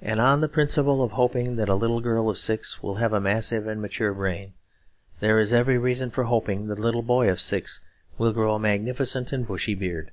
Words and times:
And 0.00 0.20
on 0.20 0.40
the 0.40 0.48
principle 0.48 1.04
of 1.04 1.12
hoping 1.12 1.54
that 1.54 1.68
a 1.68 1.76
little 1.76 2.00
girl 2.00 2.28
of 2.28 2.36
six 2.36 2.82
will 2.82 2.96
have 2.96 3.12
a 3.12 3.20
massive 3.20 3.68
and 3.68 3.80
mature 3.80 4.12
brain, 4.12 4.54
there 5.20 5.38
is 5.38 5.52
every 5.52 5.78
reason 5.78 6.10
for 6.10 6.24
hoping 6.24 6.66
that 6.66 6.80
a 6.80 6.82
little 6.82 7.02
boy 7.04 7.30
of 7.30 7.40
six 7.40 7.80
will 8.18 8.32
grow 8.32 8.56
a 8.56 8.58
magnificent 8.58 9.32
and 9.32 9.46
bushy 9.46 9.76
beard. 9.76 10.10